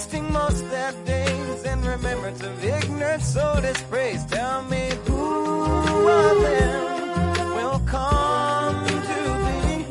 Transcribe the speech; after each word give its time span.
wasting 0.00 0.32
most 0.32 0.62
of 0.62 0.70
their 0.70 0.92
days 1.04 1.64
in 1.64 1.78
remembrance 1.82 2.42
of 2.42 2.64
ignorance, 2.64 3.34
so 3.34 3.60
dispraise. 3.60 4.24
Tell 4.24 4.62
me 4.62 4.88
who 5.04 6.08
of 6.08 6.40
them 6.40 7.54
will 7.56 7.80
come 7.80 8.86
to 9.10 9.20
thee? 9.44 9.84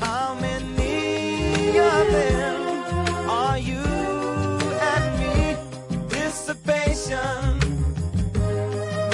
How 0.00 0.34
many 0.34 1.78
of 1.78 2.04
them 2.18 3.30
are 3.30 3.58
you 3.58 3.84
and 4.92 5.04
me? 5.20 5.56
Dissipation, 6.08 7.58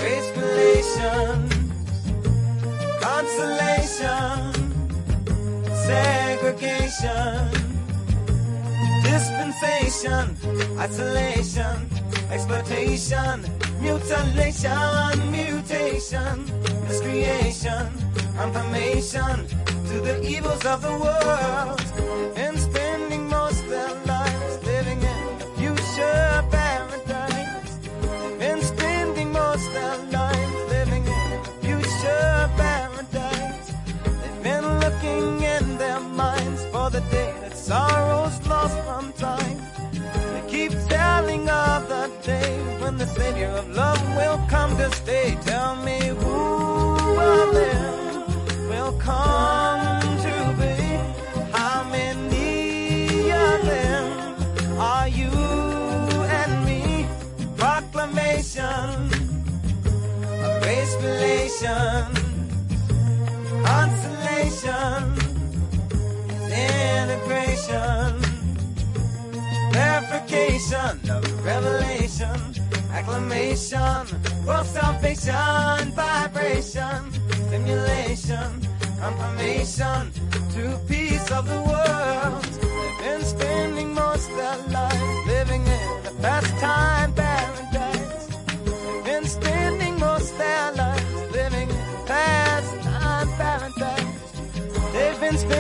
grace 0.00 0.30
relations, 0.36 1.52
consolation, 3.06 4.34
segregation 5.86 7.59
isolation, 10.78 11.86
exploitation, 12.30 13.44
mutilation, 13.80 15.30
mutation, 15.30 16.44
miscreation, 16.88 17.88
confirmation 18.36 19.46
to 19.88 20.00
the 20.00 20.22
evils 20.26 20.64
of 20.64 20.80
the 20.80 20.90
world, 20.90 21.80
and 22.36 22.58
spending 22.58 23.28
most 23.28 23.68
their 23.68 23.94
lives 24.06 24.64
living 24.64 25.02
in 25.02 25.38
the 25.38 25.46
future 25.58 26.44
paradise, 26.50 27.78
and 28.40 28.62
spending 28.62 29.30
most 29.30 29.70
their 29.74 29.98
lives 30.06 30.70
living 30.70 31.04
in 31.04 31.30
the 31.42 31.52
future 31.60 32.50
paradise. 32.56 33.72
They've 34.22 34.42
been 34.42 34.78
looking 34.80 35.42
in 35.42 35.76
their 35.76 36.00
minds 36.00 36.64
for 36.72 36.88
the 36.88 37.00
day 37.10 37.34
that 37.42 37.56
sorrow's 37.56 38.46
lost 38.46 38.78
day 42.22 42.58
when 42.80 42.96
the 42.98 43.06
Savior 43.06 43.48
of 43.48 43.68
love 43.74 44.00
will 44.16 44.38
come 44.48 44.76
to 44.76 44.90
stay. 44.96 45.36
Tell 45.42 45.76
me 45.76 45.98
who 46.20 47.18
of 47.18 47.54
them 47.54 48.68
will 48.68 48.92
come 48.98 50.00
to 50.26 50.54
be? 50.60 50.76
How 51.52 51.84
many 51.90 53.30
of 53.32 53.64
them 53.64 54.78
are 54.78 55.08
you 55.08 55.30
and 56.38 56.64
me? 56.66 57.06
Proclamation 57.56 58.94
of 60.44 60.62
grace 60.62 60.96
consolation 63.64 65.04
integration, 66.52 68.29
verification 70.28 71.10
of 71.10 71.44
revelation, 71.44 72.54
acclamation, 72.92 74.06
world 74.46 74.66
salvation, 74.66 75.92
vibration, 75.92 77.12
stimulation, 77.46 78.60
confirmation 78.98 80.10
to 80.50 80.78
peace 80.88 81.30
of 81.30 81.48
the 81.48 81.60
world. 81.62 82.42
They've 82.44 82.98
been 82.98 83.24
spending 83.24 83.94
most 83.94 84.28
their 84.36 84.58
lives 84.68 85.26
living 85.26 85.62
in 85.62 86.06
a 86.06 86.12
pastime 86.22 87.14
paradise. 87.14 88.26
They've 88.64 89.04
been 89.04 89.24
spending 89.24 89.98
most 89.98 90.36
their 90.38 90.72
lives 90.72 91.32
living 91.32 91.70
in 91.70 91.76
a 91.76 92.04
pastime 92.06 93.28
paradise. 93.38 94.32
They've 94.92 95.20
been 95.20 95.38
spending 95.38 95.59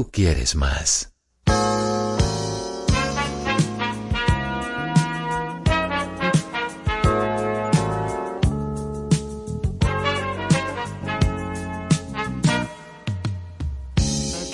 Tú 0.00 0.10
quieres 0.10 0.54
más. 0.54 1.12
I 1.46 1.52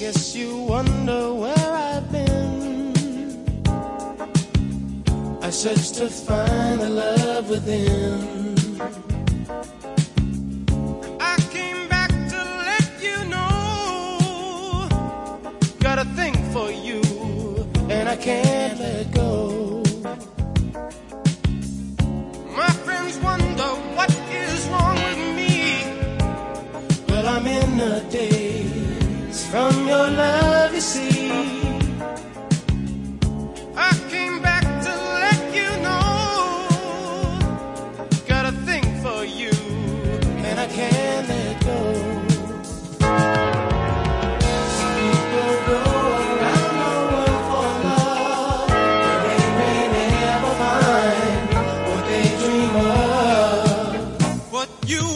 guess 0.00 0.34
you 0.34 0.66
wonder 0.66 1.32
where 1.32 1.54
I've 1.54 2.10
been. 2.10 2.92
I 5.42 5.50
searched 5.50 5.94
to 5.98 6.08
find 6.08 6.80
the 6.80 6.90
love 6.90 7.48
within. 7.50 8.35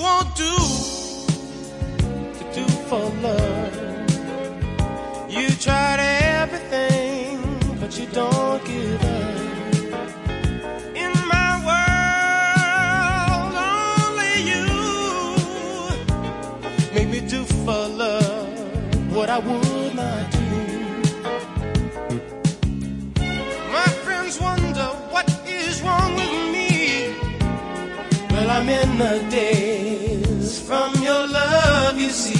Won't 0.00 0.34
do 0.34 0.56
to 2.38 2.44
do 2.54 2.64
for 2.88 3.04
love. 3.20 3.74
You 5.28 5.48
tried 5.66 6.00
everything, 6.40 7.38
but 7.80 7.98
you 7.98 8.06
don't 8.06 8.64
give 8.64 9.02
up. 9.04 9.36
In 11.04 11.12
my 11.34 11.50
world, 11.68 13.54
only 13.76 14.34
you 14.50 14.66
make 16.94 17.08
me 17.14 17.20
do 17.28 17.44
for 17.64 17.82
love 18.02 18.48
what 19.14 19.28
I 19.28 19.38
would 19.38 19.94
not 19.94 20.30
do. 20.32 20.38
My 23.76 23.88
friends 24.04 24.40
wonder 24.40 24.88
what 25.12 25.28
is 25.46 25.82
wrong 25.82 26.14
with 26.14 26.36
me. 26.54 26.70
Well, 28.30 28.50
I'm 28.50 28.68
in 28.68 28.98
the 28.98 29.10
your 29.32 29.89
love, 32.10 32.39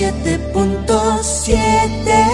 siete 0.00 0.38
punto 0.54 1.22
siete. 1.22 2.29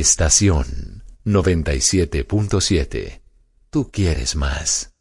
Estación 0.00 1.02
97.7. 1.26 3.20
Tú 3.68 3.90
quieres 3.90 4.34
más. 4.34 4.94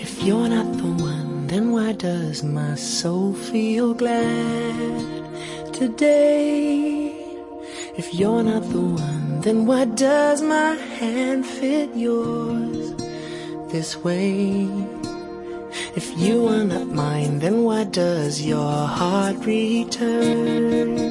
If 0.00 0.24
you're 0.24 0.48
not 0.48 0.66
the 0.78 1.04
one, 1.04 1.46
then 1.46 1.70
why 1.70 1.92
does 1.92 2.42
my 2.42 2.74
soul 2.74 3.34
feel 3.34 3.94
glad 3.94 5.32
today? 5.72 7.14
If 7.96 8.12
you're 8.12 8.42
not 8.42 8.68
the 8.68 8.80
one, 8.80 9.40
then 9.42 9.64
why 9.64 9.84
does 9.84 10.42
my 10.42 10.74
hand 10.98 11.46
fit 11.46 11.94
yours 11.94 12.96
this 13.70 13.96
way? 14.02 14.66
If 15.94 16.18
you 16.18 16.48
are 16.48 16.64
not 16.64 16.88
mine, 16.88 17.38
then 17.38 17.62
why 17.62 17.84
does 17.84 18.42
your 18.42 18.88
heart 18.88 19.36
return? 19.46 21.07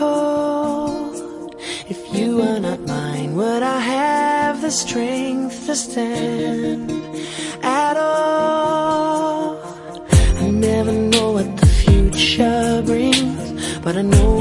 cold. 0.00 1.54
If 1.94 2.00
you 2.16 2.38
were 2.38 2.60
not 2.68 2.80
mine, 2.94 3.34
would 3.40 3.62
I 3.62 3.80
have 3.96 4.62
the 4.62 4.70
strength 4.70 5.66
to 5.66 5.74
stand 5.76 6.90
at 7.62 7.96
all? 7.98 9.60
I 10.44 10.46
never 10.68 10.92
know 11.12 11.28
what 11.36 11.50
the 11.62 11.70
future 11.82 12.82
brings, 12.90 13.52
but 13.84 13.94
I 13.96 14.02
know. 14.12 14.39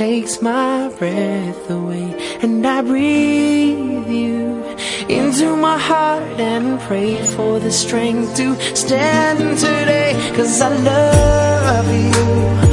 takes 0.00 0.40
my 0.40 0.88
breath 0.98 1.68
away. 1.68 2.08
And 2.40 2.66
I 2.66 2.80
breathe 2.80 4.08
you 4.08 4.64
into 5.10 5.54
my 5.56 5.76
heart 5.76 6.40
and 6.40 6.80
pray 6.80 7.22
for 7.34 7.60
the 7.60 7.70
strength 7.70 8.34
to 8.36 8.48
stand 8.74 9.58
today. 9.58 10.14
Cause 10.34 10.58
I 10.62 10.70
love 10.74 11.88
you. 12.06 12.69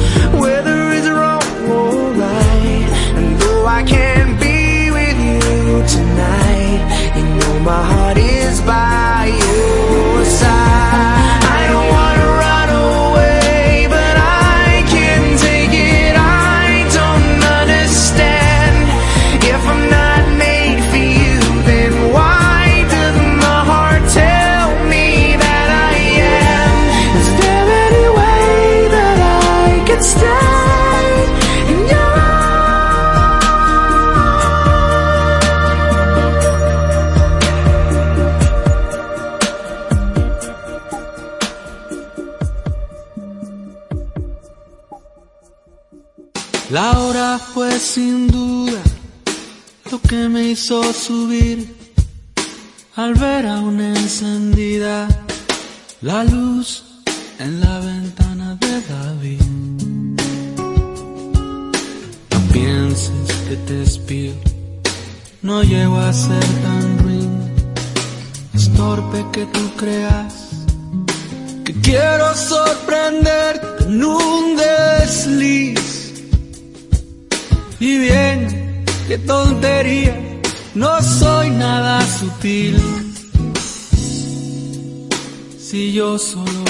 Solo 86.16 86.67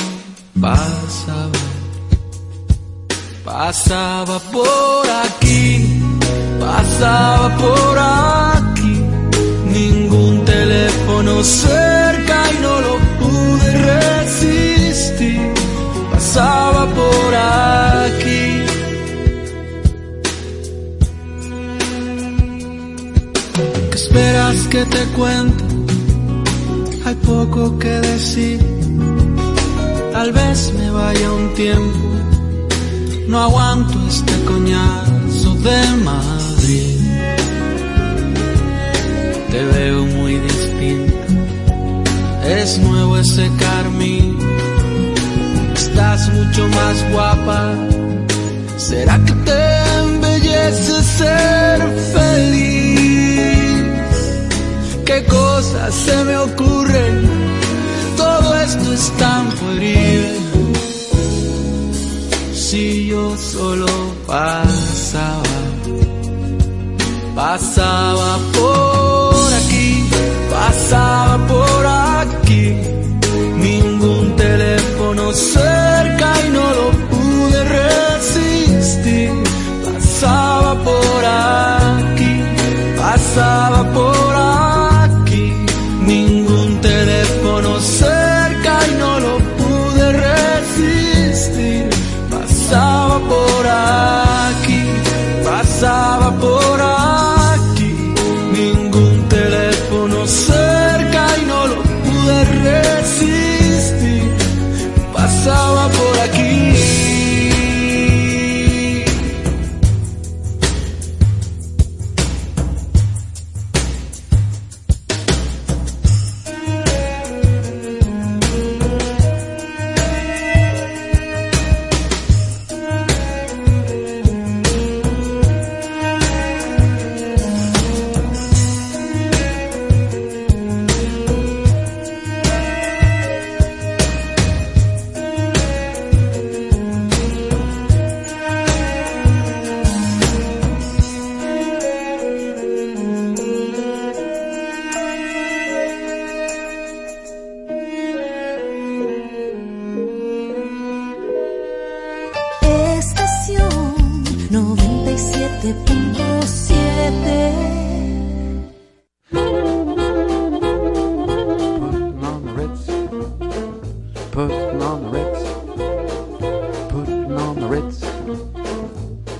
Ritz. 167.69 168.01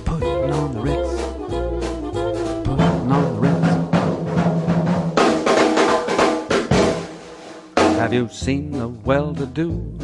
Putting 0.05 0.53
on 0.53 0.73
the 0.75 0.81
Ritz. 0.81 1.09
Putting 2.63 3.11
on 3.11 3.33
the 3.33 3.39
Ritz. 3.41 3.69
Have 7.97 8.13
you 8.13 8.29
seen 8.29 8.69
the 8.71 8.87
well-to-do 8.87 9.97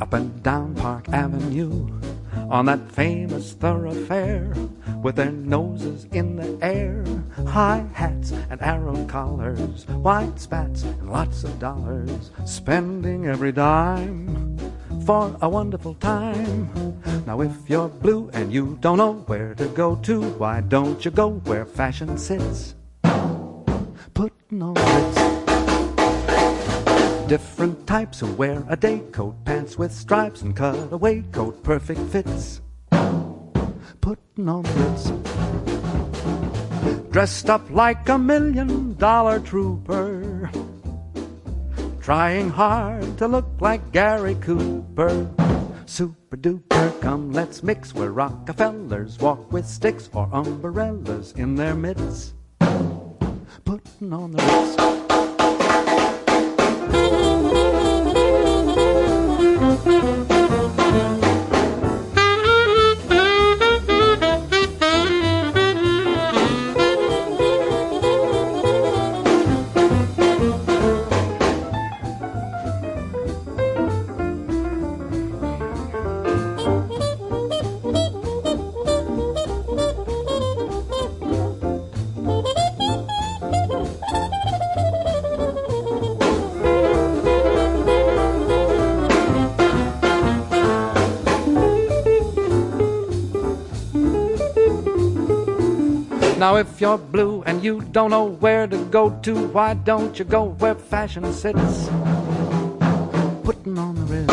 up 0.00 0.12
and 0.12 0.42
down 0.42 0.74
Park 0.74 1.08
Avenue 1.10 1.88
on 2.50 2.66
that 2.66 2.90
famous 2.90 3.52
thoroughfare 3.52 4.52
with 5.04 5.14
their 5.14 5.30
noses 5.30 6.06
in 6.10 6.34
the 6.34 6.58
air, 6.60 7.04
high 7.46 7.86
hats 7.92 8.32
and 8.50 8.60
arrow 8.60 9.04
collars, 9.04 9.86
white 9.86 10.40
spats 10.40 10.82
and 10.82 11.12
lots 11.12 11.44
of 11.44 11.56
dollars, 11.60 12.32
spending 12.44 13.26
every 13.26 13.52
dime 13.52 14.58
for 15.06 15.36
a 15.40 15.48
wonderful 15.48 15.94
time. 15.94 16.68
Now 17.28 17.42
if 17.42 17.68
you're 17.68 17.90
blue 17.90 18.30
and 18.32 18.50
you 18.50 18.78
don't 18.80 18.96
know 18.96 19.12
where 19.26 19.54
to 19.56 19.66
go 19.76 19.96
to, 19.96 20.22
why 20.40 20.62
don't 20.62 21.04
you 21.04 21.10
go 21.10 21.28
where 21.44 21.66
fashion 21.66 22.16
sits? 22.16 22.74
Putting 24.14 24.62
on 24.62 24.72
Ritz. 24.72 25.18
Different 27.28 27.86
types 27.86 28.20
who 28.20 28.32
wear 28.32 28.64
a 28.70 28.76
day 28.78 29.02
coat, 29.12 29.44
pants 29.44 29.76
with 29.76 29.92
stripes 29.92 30.40
and 30.40 30.56
cutaway 30.56 31.20
coat, 31.30 31.62
perfect 31.62 32.00
fits. 32.08 32.62
Putting 34.00 34.48
on 34.48 34.62
Ritz. 34.62 35.12
Dressed 37.10 37.50
up 37.50 37.68
like 37.68 38.08
a 38.08 38.16
million 38.16 38.94
dollar 38.94 39.38
trooper. 39.38 40.50
Trying 42.00 42.48
hard 42.48 43.18
to 43.18 43.28
look 43.28 43.50
like 43.60 43.92
Gary 43.92 44.36
Cooper. 44.36 45.28
Super 45.84 46.17
duper, 46.36 47.00
come 47.00 47.32
let's 47.32 47.62
mix 47.62 47.94
where 47.94 48.12
Rockefellers 48.12 49.18
walk 49.18 49.52
with 49.52 49.66
sticks 49.66 50.10
or 50.12 50.28
umbrellas 50.32 51.32
in 51.32 51.54
their 51.54 51.74
midst. 51.74 52.34
Putting 53.64 54.12
on 54.12 54.32
the 54.32 54.42
Ritz. 54.42 54.98
Now, 96.48 96.56
if 96.56 96.80
you're 96.80 96.96
blue 96.96 97.42
and 97.42 97.62
you 97.62 97.82
don't 97.92 98.08
know 98.10 98.24
where 98.24 98.66
to 98.66 98.82
go 98.86 99.10
to, 99.20 99.48
why 99.48 99.74
don't 99.74 100.18
you 100.18 100.24
go 100.24 100.44
where 100.44 100.74
fashion 100.74 101.30
sits? 101.30 101.90
Putting 103.44 103.76
on 103.76 103.94
the 103.96 104.06
Ritz. 104.08 104.32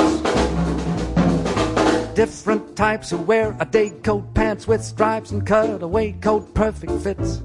Different 2.13 2.78
types 2.78 3.10
who 3.10 3.17
wear 3.17 3.54
a 3.60 3.65
day 3.65 3.89
coat, 3.89 4.34
pants 4.34 4.65
with 4.65 4.82
stripes 4.82 5.32
and 5.32 5.45
cutaway 5.45 6.13
coat, 6.13 6.54
perfect 6.54 6.93
fits. 7.04 7.41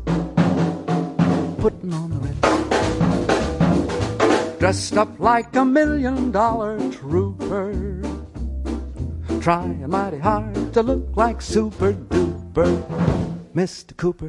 Putting 1.58 1.92
on 1.92 2.10
the 2.10 2.20
Ritz. 2.28 2.38
Dressed 4.60 4.96
up 4.96 5.18
like 5.18 5.56
a 5.56 5.64
million 5.64 6.30
dollar 6.30 6.78
trooper. 6.92 7.72
Trying 9.40 9.90
mighty 9.90 10.18
hard 10.18 10.72
to 10.74 10.82
look 10.84 11.16
like 11.16 11.42
super 11.42 11.92
duper. 11.92 13.10
Mr. 13.52 13.96
Cooper. 13.96 14.28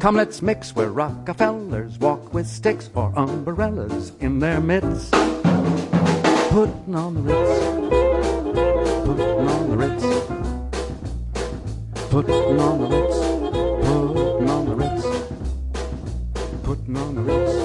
Come, 0.00 0.16
let's 0.16 0.40
mix 0.40 0.74
where 0.74 0.88
Rockefellers 0.88 1.98
walk 1.98 2.32
with 2.32 2.46
sticks 2.46 2.88
or 2.94 3.12
umbrellas 3.16 4.12
in 4.20 4.38
their 4.38 4.58
mitts. 4.58 5.10
Putting 5.10 6.94
on 6.94 7.14
the 7.16 7.20
Ritz. 7.20 7.64
Putting 9.04 9.46
on 9.46 9.68
the 9.68 9.76
Ritz. 9.76 10.04
Putting 12.08 12.60
on 12.60 12.80
the 12.80 12.86
Ritz. 12.86 13.18
Putting 13.84 14.48
on 14.48 14.64
the 14.64 14.74
Ritz. 14.74 15.04
Putting 16.64 16.96
on 16.96 17.14
the 17.14 17.20
Ritz. 17.20 17.59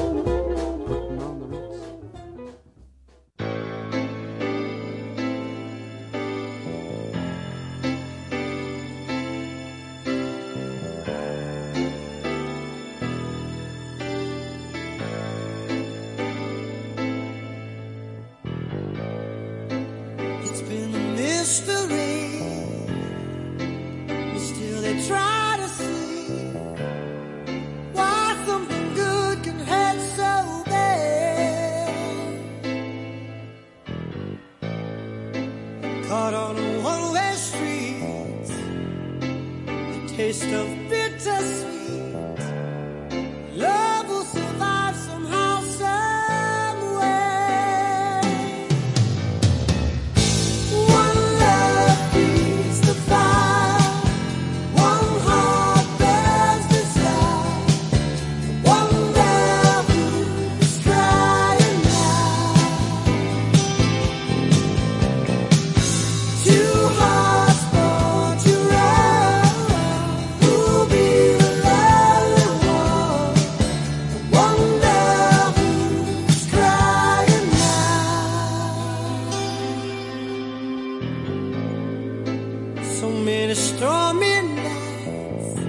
many 83.23 83.54
stormy 83.56 84.41
nights, 84.41 85.62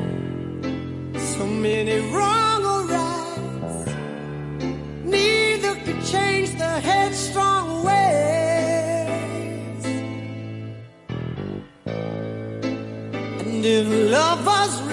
so 1.37 1.47
many 1.47 1.99
wrong 2.13 2.65
or 2.65 2.85
rights. 2.87 3.91
Neither 5.05 5.75
could 5.85 6.05
change 6.05 6.51
the 6.59 6.81
headstrong 6.89 7.85
ways. 7.85 7.97
And 13.41 13.65
if 13.65 13.87
love 14.11 14.47
was 14.47 14.86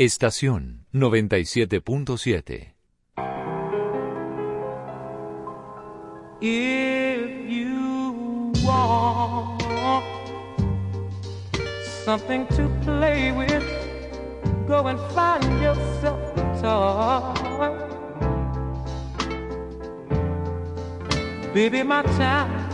Estación 0.00 0.86
97.7. 0.92 2.72
If 6.40 7.50
you 7.50 8.52
want 8.62 9.60
something 12.04 12.46
to 12.46 12.68
play 12.84 13.32
with, 13.32 13.64
go 14.68 14.86
and 14.86 15.00
find 15.16 15.42
yourself 15.60 16.20
a 16.36 16.44
toy. 16.62 17.74
Baby, 21.52 21.82
my 21.82 22.02
time 22.02 22.70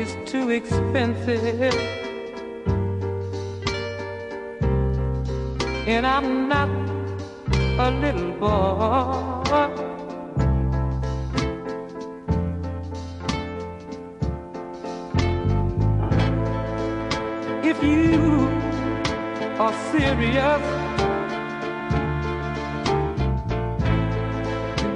is 0.00 0.16
too 0.24 0.48
expensive. 0.48 2.01
And 5.84 6.06
I'm 6.06 6.48
not 6.48 6.68
a 7.76 7.90
little 7.90 8.30
boy. 8.38 9.68
If 17.64 17.82
you 17.82 18.48
are 19.58 19.74
serious, 19.90 20.62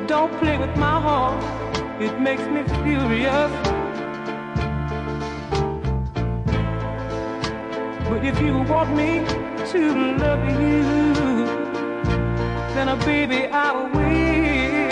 don't 0.07 0.33
play 0.39 0.57
with 0.57 0.77
my 0.77 1.01
heart. 1.01 1.43
It 2.01 2.21
makes 2.21 2.43
me 2.43 2.63
furious. 2.85 3.51
But 8.09 8.25
if 8.25 8.41
you 8.41 8.59
want 8.63 8.95
me 8.95 9.46
to 9.73 10.17
love 10.19 10.45
you, 10.61 10.83
then 12.75 12.89
a 12.89 12.97
baby 13.05 13.47
I 13.51 13.73
will. 13.95 14.91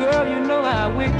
Girl, 0.00 0.26
you 0.26 0.40
know 0.40 0.62
I 0.62 0.86
will. 0.88 1.12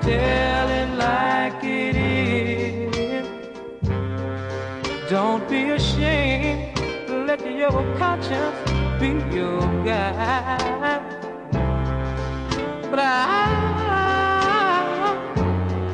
Tell 0.00 0.68
it 0.70 0.90
like 0.96 1.62
it 1.62 1.96
is. 1.96 3.28
Don't 5.10 5.46
be 5.50 5.70
ashamed. 5.70 6.78
Let 7.26 7.40
your 7.44 7.84
conscience 7.98 8.56
be 8.98 9.08
your 9.34 9.60
guide. 9.84 11.02
But 12.90 13.00
I 13.00 13.06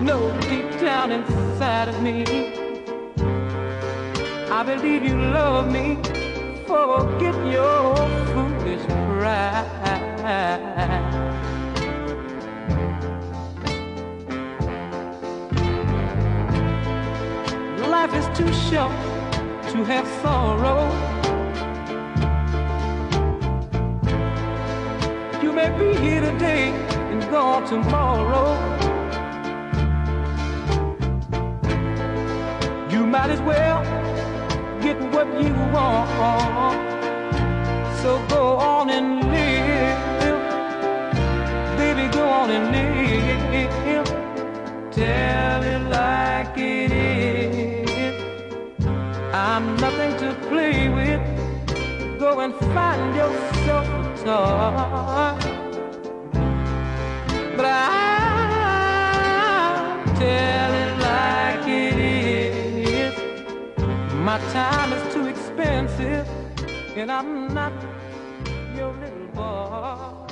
know 0.00 0.30
deep 0.42 0.78
down 0.80 1.10
inside 1.10 1.88
of 1.88 2.00
me, 2.00 2.24
I 4.58 4.62
believe 4.62 5.04
you 5.04 5.14
love 5.14 5.70
me. 5.70 5.96
Forget 6.66 7.34
your 7.52 7.94
foolish 8.32 8.86
pride. 8.86 9.66
Life 17.86 18.14
is 18.14 18.26
too 18.38 18.50
short 18.70 18.92
to 19.72 19.84
have 19.84 20.06
sorrow. 20.22 20.88
You 25.42 25.52
may 25.52 25.68
be 25.78 25.94
here 26.00 26.22
today 26.22 26.70
and 27.10 27.20
gone 27.30 27.66
tomorrow. 27.66 28.56
You 32.90 33.06
might 33.06 33.28
as 33.28 33.42
well 33.42 33.95
what 35.32 35.44
you 35.44 35.54
want. 35.74 36.78
So 38.02 38.10
go 38.28 38.56
on 38.56 38.90
and 38.90 39.08
live. 39.32 40.38
Baby, 41.76 42.08
go 42.12 42.24
on 42.28 42.50
and 42.50 42.66
live. 42.72 42.86
Tell 44.92 45.62
it 45.62 45.82
like 45.90 46.56
it 46.56 46.92
is. 46.92 48.14
I'm 49.34 49.76
nothing 49.76 50.16
to 50.22 50.34
play 50.48 50.88
with. 50.88 51.20
Go 52.18 52.40
and 52.40 52.54
find 52.74 53.14
yourself 53.14 53.86
a 53.86 54.02
toy. 54.24 55.34
But 57.56 57.66
I 57.66 57.74
tell 60.18 60.72
it 60.82 60.92
like 61.10 61.66
it 61.68 61.96
is. 61.98 63.14
My 64.14 64.38
time 64.52 64.92
is 64.94 65.15
expensive, 65.58 66.28
and 66.96 67.10
I'm 67.10 67.52
not 67.54 67.72
your 68.74 68.92
little 68.92 69.26
boy. 69.34 70.25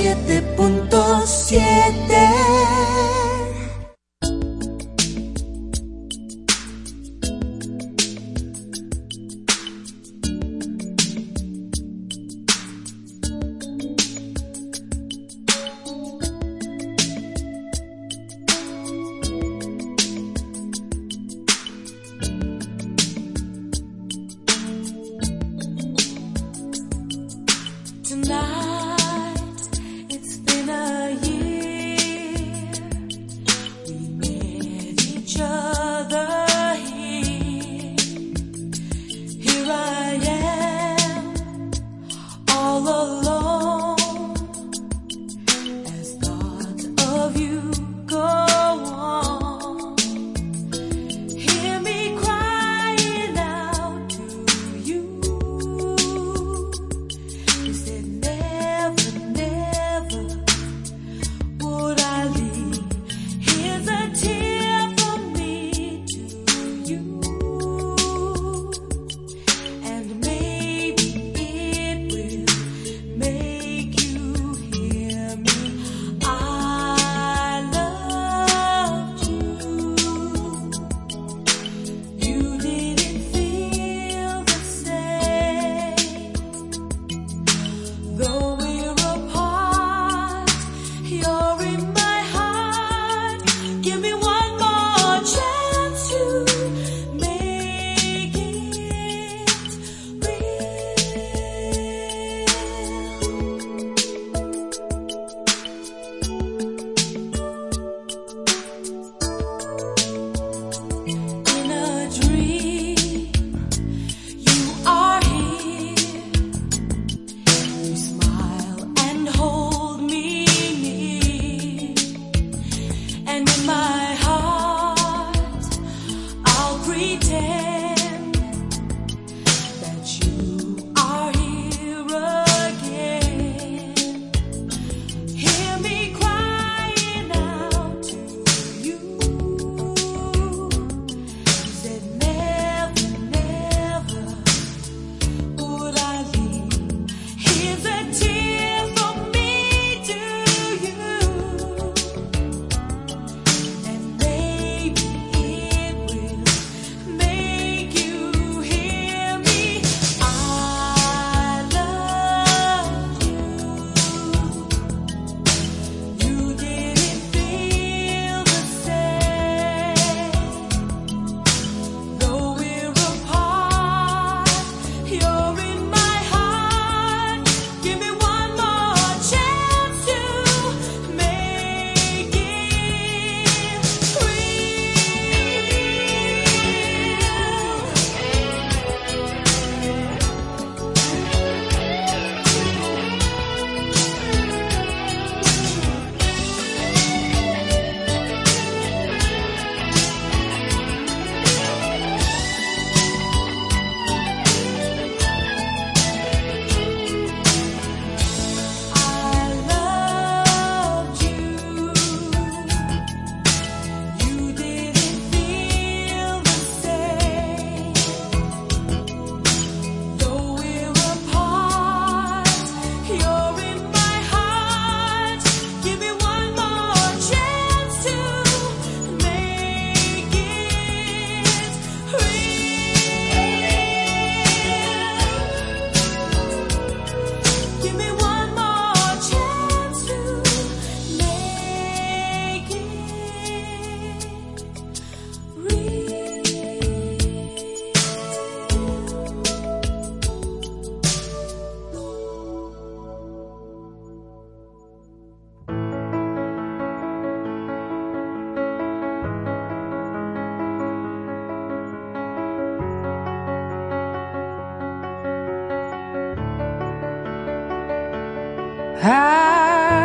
107.7 0.00 2.29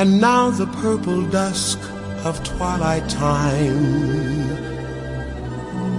And 0.00 0.18
now 0.18 0.48
the 0.48 0.66
purple 0.66 1.26
dusk 1.26 1.78
of 2.24 2.42
twilight 2.42 3.06
time 3.10 4.40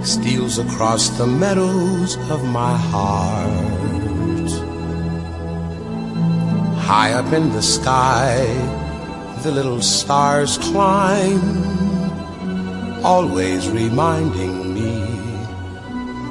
steals 0.04 0.58
across 0.58 1.08
the 1.10 1.26
meadows 1.28 2.16
of 2.28 2.42
my 2.42 2.76
heart. 2.76 4.50
High 6.82 7.12
up 7.12 7.32
in 7.32 7.52
the 7.52 7.62
sky, 7.62 8.42
the 9.44 9.52
little 9.52 9.80
stars 9.80 10.58
climb, 10.58 11.44
always 13.04 13.70
reminding 13.70 14.74
me 14.74 14.98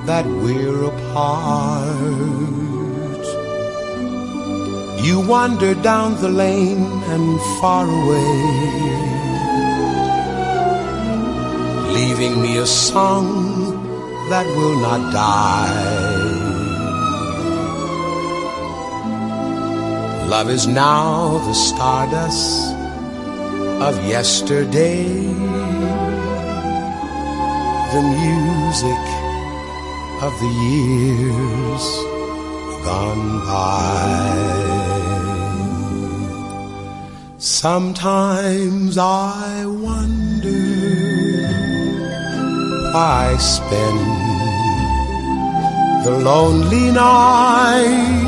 that 0.07 0.26
we're 0.26 0.84
apart. 0.84 2.70
You 5.04 5.20
wander 5.20 5.74
down 5.74 6.22
the 6.22 6.30
lane 6.30 6.86
and 7.14 7.41
far 7.60 7.86
away, 7.86 8.34
leaving 11.97 12.39
me 12.39 12.58
a 12.58 12.68
song 12.68 13.28
that 14.30 14.45
will 14.45 14.78
not 14.80 15.12
die. 15.12 16.41
Love 20.28 20.52
is 20.52 20.68
now 20.68 21.39
the 21.47 21.54
stardust 21.54 22.76
of 23.82 23.93
yesterday, 24.06 25.04
the 27.93 28.04
music 28.22 29.04
of 30.22 30.32
the 30.43 30.52
years 30.64 31.86
gone 32.86 33.39
by. 33.45 34.80
Sometimes 37.62 38.97
I 38.97 39.68
wonder 39.68 40.49
why 42.91 43.34
I 43.34 43.38
spend 43.38 43.99
the 46.03 46.18
lonely 46.26 46.89
night 46.89 48.26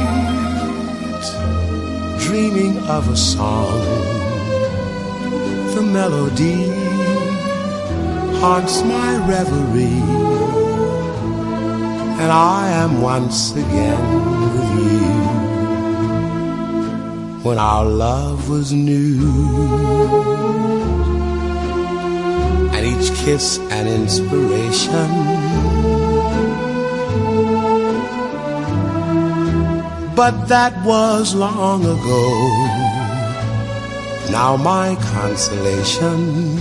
dreaming 2.19 2.77
of 2.84 3.09
a 3.09 3.17
song. 3.17 3.81
The 5.73 5.81
melody 5.81 6.69
haunts 8.39 8.84
my 8.84 9.17
reverie, 9.27 10.05
and 12.21 12.31
I 12.31 12.69
am 12.69 13.01
once 13.01 13.51
again 13.53 14.42
when 17.43 17.59
our 17.59 17.83
love 17.83 18.49
was 18.49 18.71
new. 18.71 19.19
And 22.71 22.85
each 22.85 23.13
kiss 23.17 23.59
an 23.69 23.87
inspiration. 23.87 25.09
But 30.15 30.45
that 30.47 30.73
was 30.85 31.35
long 31.35 31.81
ago. 31.83 32.23
Now 34.31 34.55
my 34.55 34.95
consolation 35.11 36.59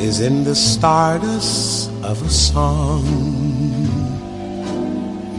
is 0.00 0.20
in 0.20 0.44
the 0.44 0.54
stardust 0.54 1.90
of 2.02 2.22
a 2.22 2.30
song 2.30 3.04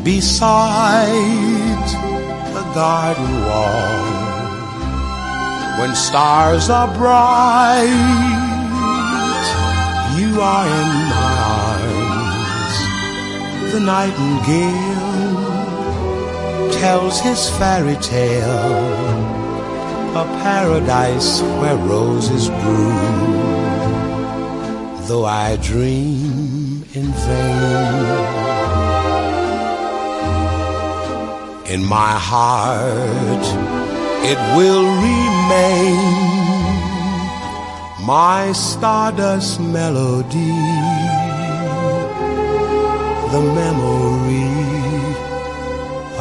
beside 0.04 1.88
a 2.56 2.64
garden 2.76 3.45
wall 3.45 4.12
when 5.84 5.96
stars 5.96 6.70
are 6.70 6.88
bright 6.96 7.84
you 10.18 10.40
are 10.40 10.66
in 10.82 10.90
my 11.12 11.32
arms. 11.68 12.76
The 13.74 13.82
nightingale 13.82 15.12
tells 16.80 17.20
his 17.20 17.50
fairy 17.58 17.98
tale 17.98 18.80
a 20.24 20.26
paradise 20.48 21.42
where 21.60 21.76
roses 21.76 22.48
bloom. 22.48 23.34
Though 25.08 25.26
i 25.26 25.58
dream 25.58 26.86
in 26.94 27.08
vain 27.26 28.44
in 31.74 31.82
my 31.84 32.14
heart 32.32 33.46
it 34.32 34.40
will 34.56 34.86
remain 35.08 35.43
name, 35.54 36.76
my 38.14 38.51
stardust 38.54 39.60
melody, 39.60 40.56
the 43.34 43.41
memory 43.60 44.60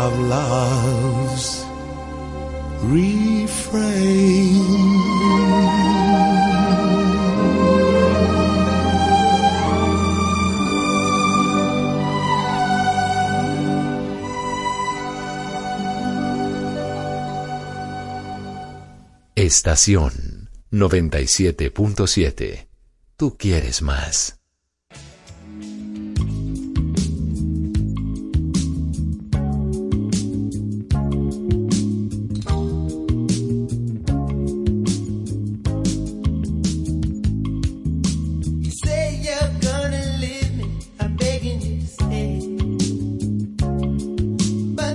of 0.04 0.10
love's 0.34 1.46
refrain. 2.94 4.62
Estación 19.54 20.48
97.7. 20.70 22.68
Tú 23.18 23.36
quieres 23.36 23.82
más. 23.82 24.38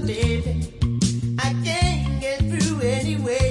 baby. 0.07 0.71
I 1.39 1.53
can't 1.65 2.21
get 2.21 2.39
anyway. 2.81 3.46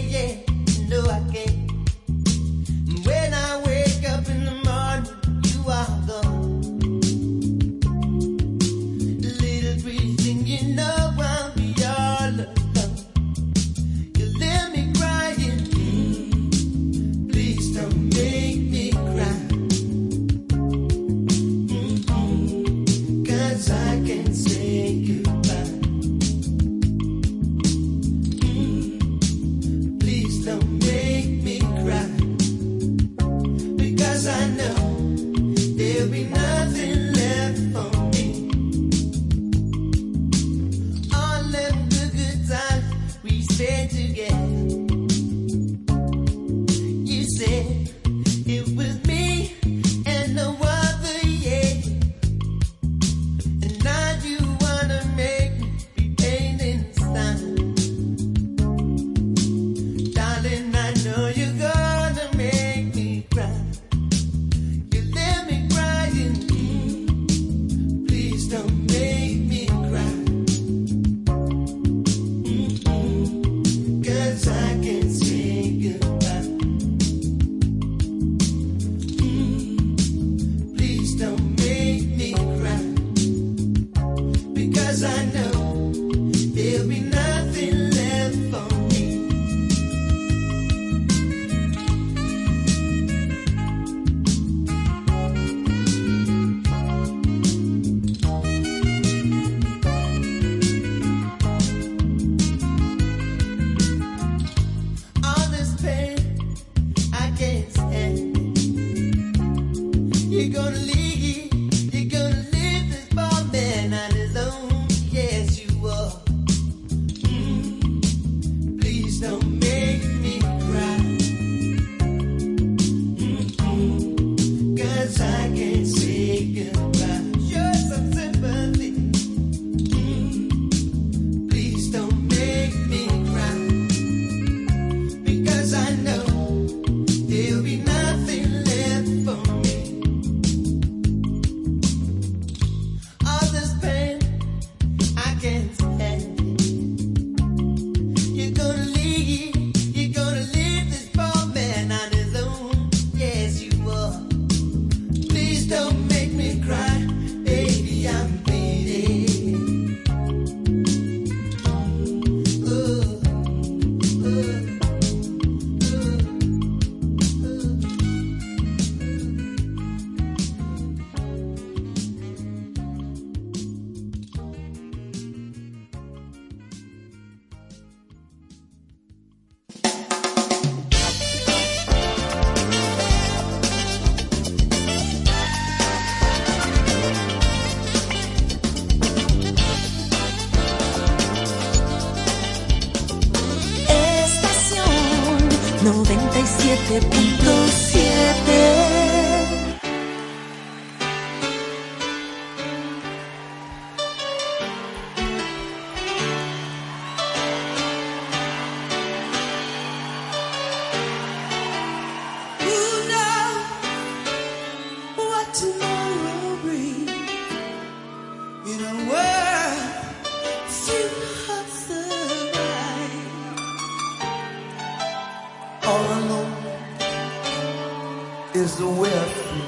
the 228.78 228.86
way 228.86 229.10
I 229.10 229.24
feel. 229.24 229.66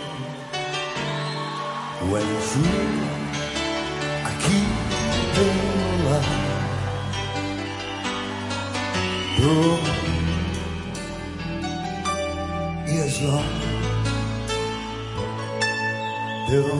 When 2.11 2.27
you're 2.29 2.41
free, 2.41 2.89
I 4.29 4.33
keep 4.45 4.71
being 5.35 5.83
alive. 5.95 6.31
Your 9.41 9.71
ears 12.97 13.17
long, 13.23 13.53
they're 16.49 16.71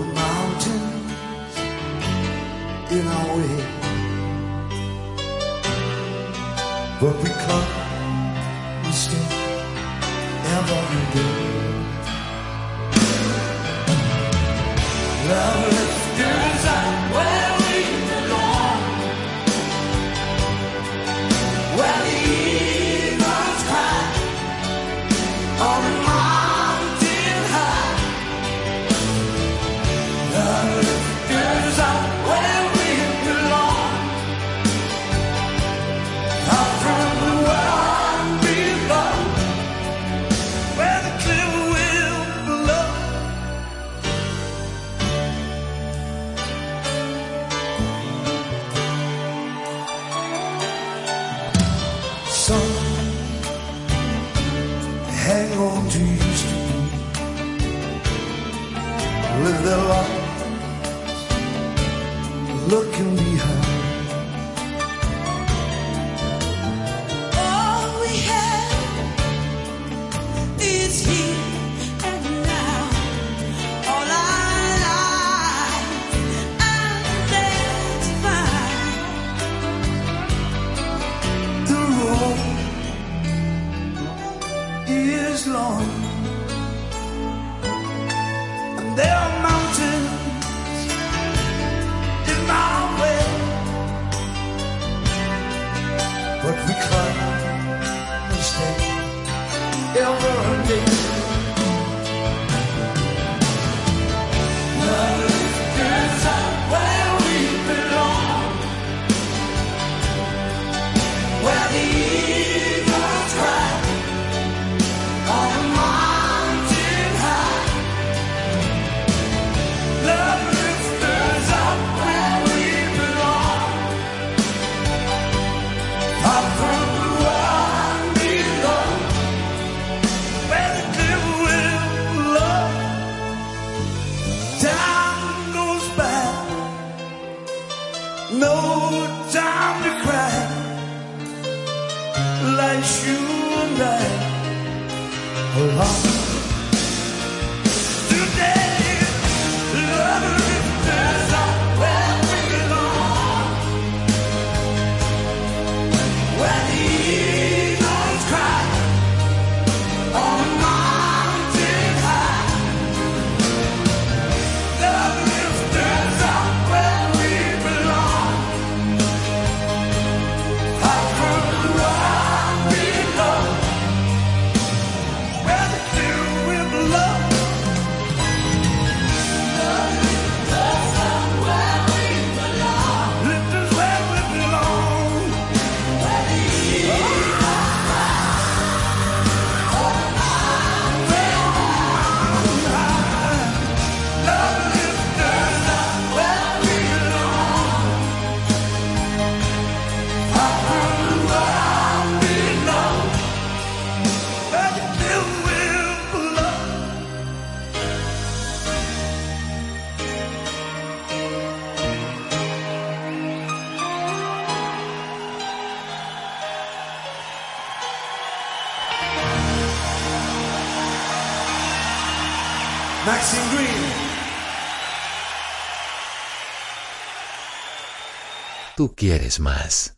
Tú 228.79 228.95
quieres 228.95 229.41
más. 229.41 229.98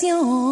想。 0.00 0.43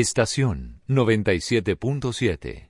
Estación 0.00 0.80
97.7. 0.88 2.69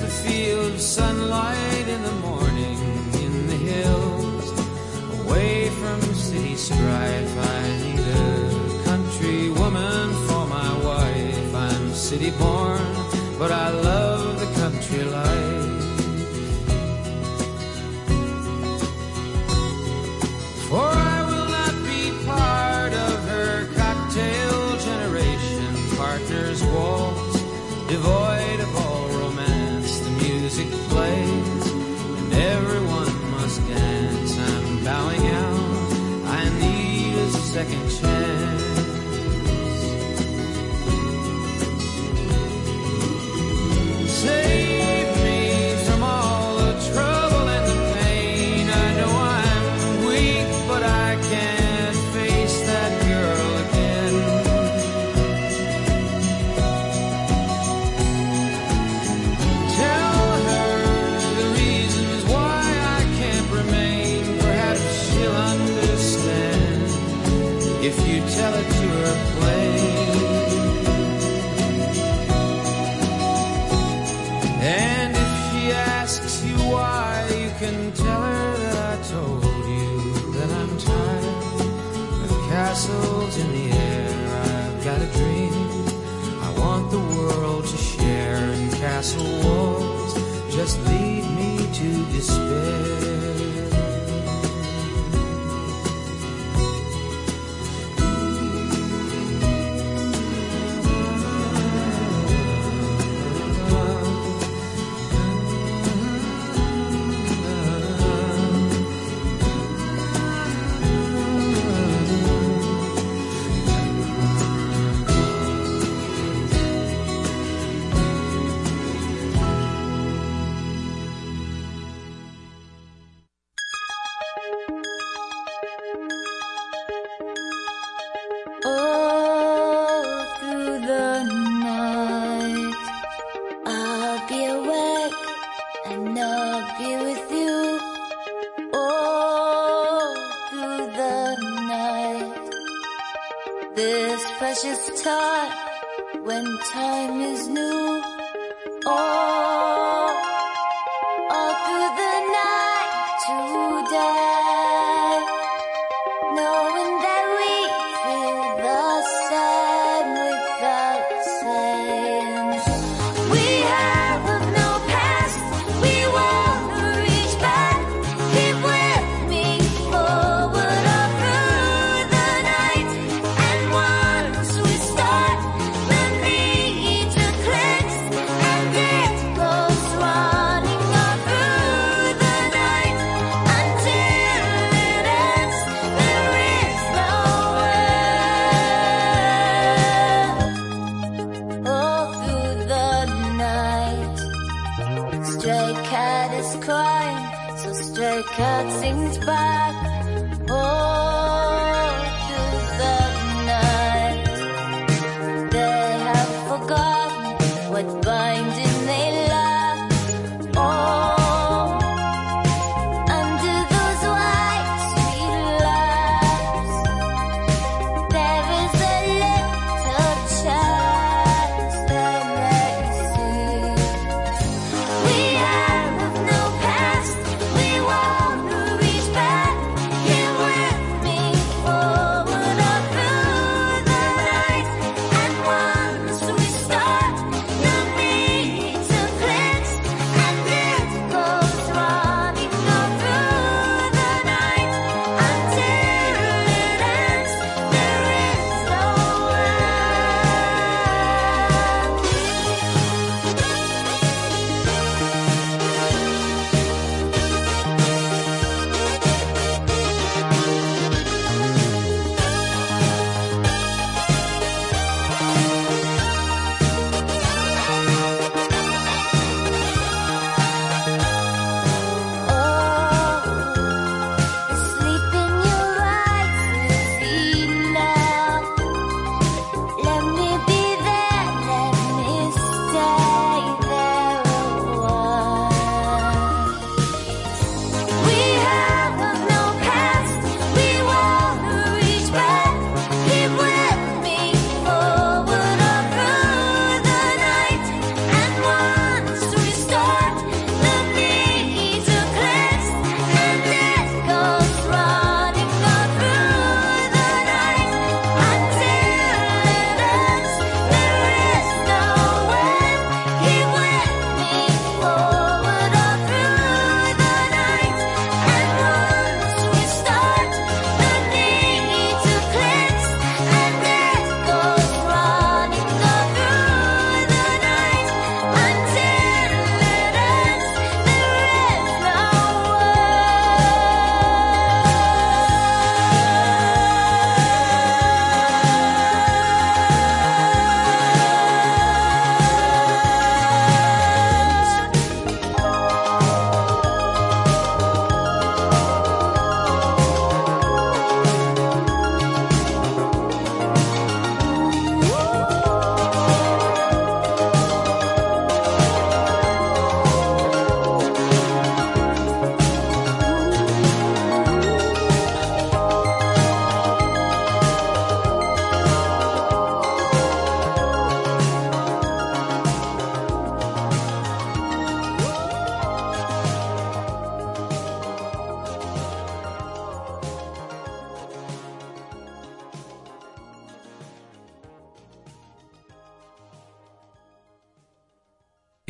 The 0.00 0.10
field, 0.10 0.78
sunlight 0.80 1.88
in 1.88 2.02
the 2.02 2.16
morning, 2.28 2.78
in 3.24 3.46
the 3.46 3.56
hills, 3.70 4.46
away 5.20 5.70
from 5.70 6.00
city 6.14 6.56
strife. 6.56 7.34
I 7.38 7.62
need 7.82 8.00
a 8.00 8.84
country 8.84 9.50
woman 9.50 10.12
for 10.26 10.46
my 10.46 10.72
wife. 10.84 11.54
I'm 11.54 11.92
city 11.92 12.32
born, 12.32 12.82
but 13.38 13.50
I 13.50 13.70
love. 13.70 14.03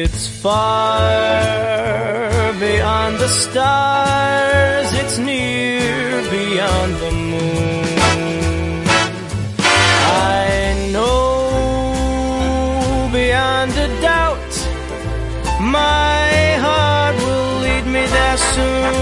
It's 0.00 0.28
far 0.28 1.02
beyond 2.60 3.18
the 3.18 3.26
stars, 3.26 4.92
it's 4.92 5.18
near 5.18 6.22
beyond 6.30 6.94
the 7.02 7.10
moon. 7.32 8.86
I 9.58 10.88
know 10.92 11.50
beyond 13.12 13.72
a 13.72 13.88
doubt, 14.00 14.52
my 15.60 16.30
heart 16.64 17.16
will 17.16 17.58
lead 17.66 17.84
me 17.94 18.06
there 18.06 18.38
soon. 18.54 18.94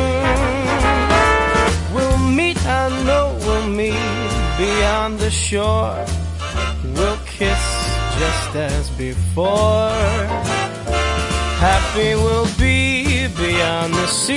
We'll 1.95 2.23
meet, 2.41 2.59
I 2.65 2.89
know 3.05 3.37
we'll 3.45 3.69
meet 3.69 4.33
beyond 4.57 5.19
the 5.19 5.31
shore. 5.31 6.07
We'll 6.95 7.21
kiss 7.27 7.87
just 8.19 8.57
as 8.57 8.89
before 8.97 10.46
happy 11.67 12.15
we'll 12.15 12.51
be 12.59 13.27
beyond 13.27 13.93
the 13.93 14.07
sea. 14.07 14.37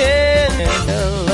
Yeah. 0.00 1.31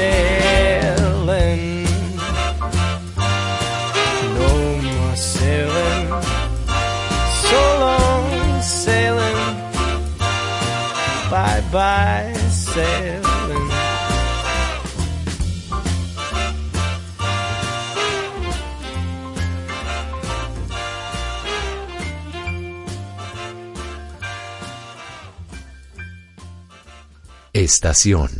sailing. 0.00 1.84
No 4.38 4.50
more 4.86 5.16
sailing. 5.16 6.08
So 7.48 7.60
long 7.84 8.62
sailing. 8.62 9.40
Bye 11.30 11.62
bye 11.72 12.34
sailing. 12.50 13.68
Estación 27.52 28.39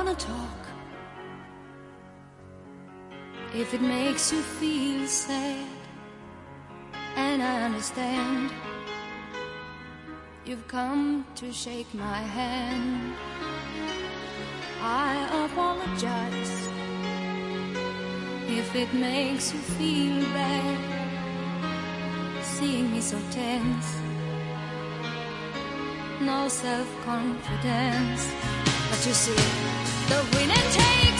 wanna 0.00 0.14
talk 0.14 0.62
if 3.54 3.74
it 3.74 3.82
makes 3.82 4.32
you 4.32 4.40
feel 4.40 5.06
sad. 5.06 5.66
And 7.16 7.42
I 7.42 7.64
understand 7.64 8.50
you've 10.46 10.66
come 10.68 11.26
to 11.34 11.52
shake 11.52 11.92
my 11.92 12.20
hand. 12.38 13.14
I 14.80 15.12
apologize 15.44 16.54
if 18.48 18.74
it 18.74 18.94
makes 18.94 19.52
you 19.52 19.60
feel 19.76 20.22
bad 20.32 20.78
seeing 22.42 22.90
me 22.90 23.02
so 23.02 23.18
tense. 23.30 23.88
No 26.22 26.48
self 26.48 26.88
confidence. 27.04 28.69
But 28.90 29.06
you 29.06 29.14
see, 29.14 29.34
the 30.08 30.36
winner 30.36 30.62
takes. 30.72 31.19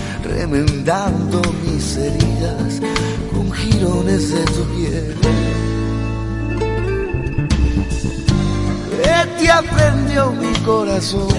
remendando 0.23 1.41
mis 1.63 1.97
heridas 1.97 2.81
con 3.31 3.51
jirones 3.51 4.31
de 4.31 4.43
tu 4.45 4.63
piel. 4.75 5.15
¿Qué 9.03 9.27
te 9.39 9.51
aprendió 9.51 10.31
mi 10.31 10.53
corazón? 10.59 11.29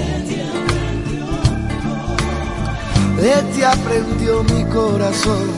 ¿Qué 3.20 3.36
te 3.54 3.64
aprendió 3.64 4.42
mi 4.44 4.64
corazón? 4.64 5.48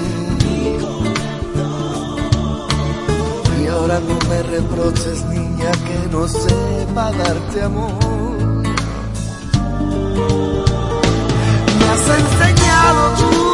Y 3.63 3.67
ahora 3.67 4.01
no 4.01 4.19
me 4.29 4.43
reproches, 4.43 5.25
niña, 5.27 5.71
que 5.87 6.09
no 6.11 6.29
sepa 6.29 7.11
darte 7.13 7.63
amor. 7.63 7.95
Me 11.79 11.87
has 11.87 12.01
enseñado 12.85 13.15
tú, 13.17 13.54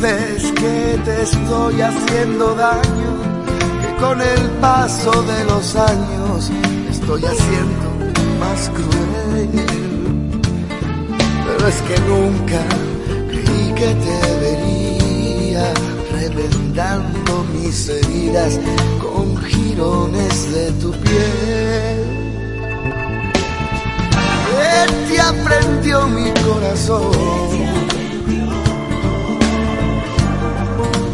Dices 0.00 0.52
que 0.52 0.98
te 1.04 1.22
estoy 1.22 1.82
haciendo 1.82 2.54
daño, 2.54 3.18
que 3.82 4.02
con 4.02 4.18
el 4.18 4.50
paso 4.58 5.10
de 5.24 5.44
los 5.44 5.76
años 5.76 6.50
estoy 6.88 7.22
haciendo 7.22 7.86
más 8.40 8.70
cruel. 8.70 9.50
Pero 11.44 11.68
es 11.68 11.82
que 11.82 12.00
nunca 12.08 12.64
creí 13.28 13.74
que 13.74 13.94
te 13.94 14.18
vería 14.40 15.74
remendando 16.12 17.44
mis 17.52 17.88
heridas 17.90 18.58
con 19.02 19.36
jirones 19.36 20.50
de 20.54 20.72
tu 20.80 20.92
piel. 20.92 22.04
¿Qué 24.48 25.12
te 25.12 25.20
aprendió 25.20 26.06
mi 26.08 26.30
corazón? 26.42 27.89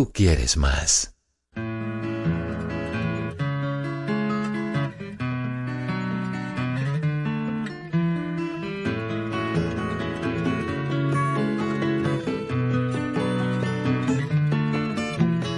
Tú 0.00 0.12
quieres 0.12 0.56
más. 0.56 1.14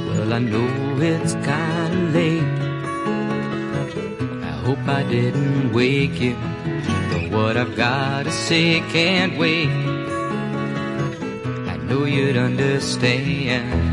Well, 0.09 0.33
I 0.33 0.41
know 0.41 0.67
it's 1.01 1.35
kinda 1.35 2.11
late. 2.13 2.43
I 4.43 4.51
hope 4.65 4.89
I 4.89 5.05
didn't 5.05 5.73
wake 5.73 6.21
you. 6.21 6.37
But 7.13 7.31
what 7.31 7.57
I've 7.57 7.77
gotta 7.77 8.33
say 8.33 8.81
can't 8.93 9.39
wait. 9.39 9.69
I 11.69 11.77
know 11.87 12.07
you'd 12.07 12.37
understand. 12.37 13.92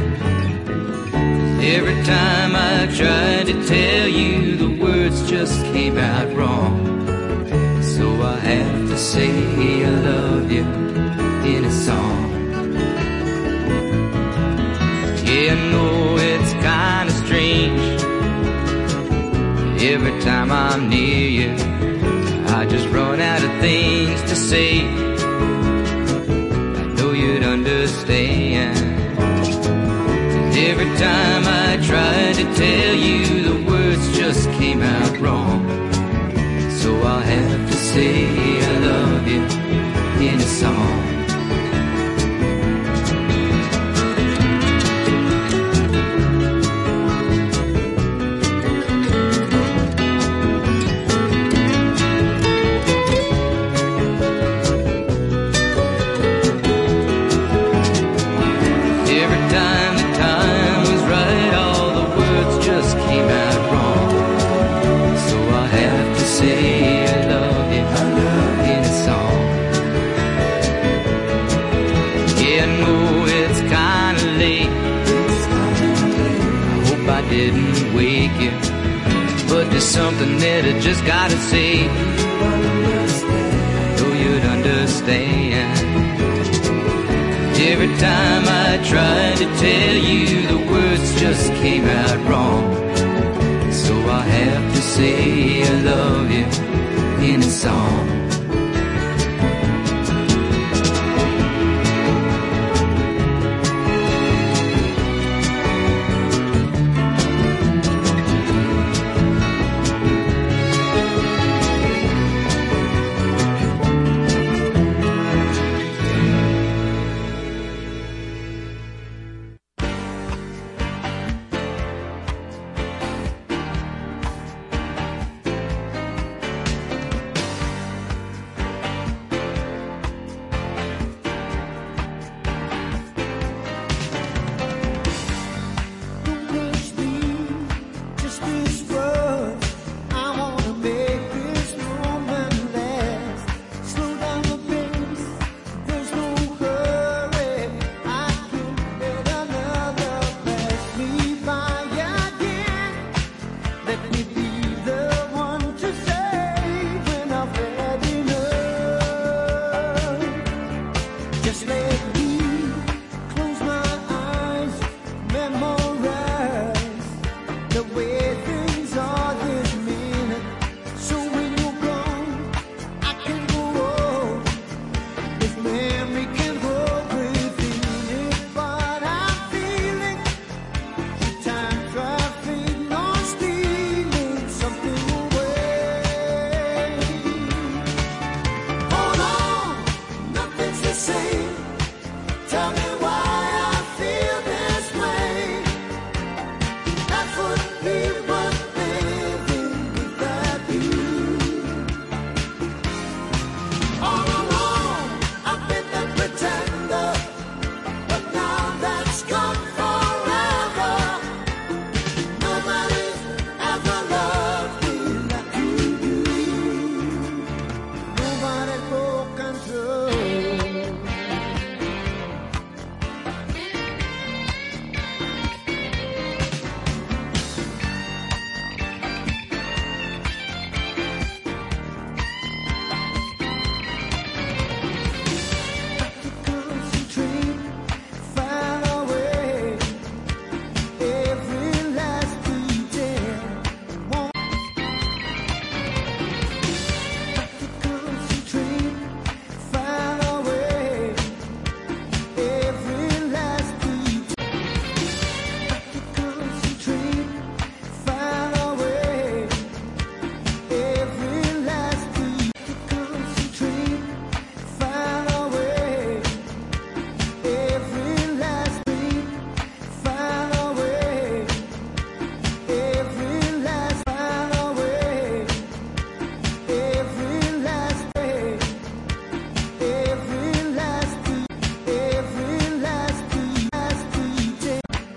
Every 1.72 2.04
time 2.04 2.56
I 2.56 2.88
tried 2.98 3.46
to 3.46 3.68
tell 3.68 4.08
you, 4.08 4.58
the 4.58 4.84
words 4.84 5.30
just 5.30 5.64
came 5.66 6.00
out 6.00 6.36
wrong. 6.36 6.74
So 7.84 8.24
I 8.24 8.40
have 8.40 8.90
to 8.90 8.98
say 8.98 9.86
I 9.86 9.90
love 9.90 10.52
you 10.52 10.64
in 11.54 11.66
a 11.66 11.72
song. 11.72 12.32
Yeah, 15.24 15.54
I 15.54 15.72
know 15.72 16.18
it's 16.18 16.54
kinda 16.54 17.14
strange. 17.24 18.02
Every 19.94 20.20
time 20.22 20.52
I'm 20.52 20.90
near 20.90 21.30
you, 21.40 21.52
I 22.48 22.66
just 22.66 22.88
run 22.90 23.22
out 23.22 23.44
of 23.44 23.52
things 23.62 24.20
to 24.24 24.36
say. 24.36 25.19
Have 38.02 38.59